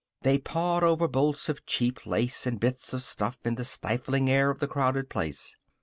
They 0.23 0.39
pawed 0.39 0.83
over 0.83 1.07
bolts 1.07 1.47
of 1.47 1.63
cheap 1.67 2.07
lace 2.07 2.47
and 2.47 2.59
bits 2.59 2.91
of 2.91 3.03
stuff 3.03 3.37
in 3.45 3.53
the 3.53 3.63
stifling 3.63 4.31
air 4.31 4.49
of 4.49 4.57
the 4.57 4.67
crowded 4.67 5.11
place. 5.11 5.55